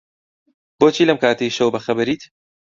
بۆچی 0.79 1.07
لەم 1.09 1.17
کاتەی 1.23 1.55
شەو 1.57 1.69
بەخەبەریت؟ 1.73 2.21